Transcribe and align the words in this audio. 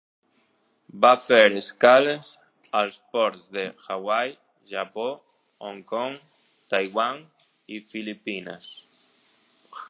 Va 1.05 1.09
fer 1.23 1.41
escales 1.57 2.31
als 2.79 2.97
ports 3.17 3.43
de 3.57 3.65
Hawaii, 3.83 4.33
Japó, 4.73 5.05
Hong 5.69 5.79
Kong, 5.93 6.17
Taiwan 6.77 7.23
i 7.77 7.81
Filipines. 7.93 8.73